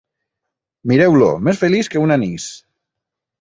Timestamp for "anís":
2.17-2.49